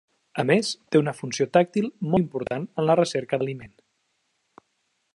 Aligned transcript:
A 0.43 0.45
més, 0.51 0.71
té 0.95 1.01
una 1.01 1.13
funció 1.17 1.47
tàctil 1.59 1.87
molt 2.13 2.23
important 2.27 2.65
en 2.67 2.91
la 2.91 2.99
recerca 3.03 3.41
d'aliment. 3.43 3.77